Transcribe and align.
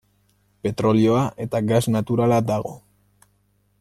Petrolioa 0.67 1.21
eta 1.45 1.61
gas 1.73 1.83
naturala 1.97 2.41
dago. 2.49 2.73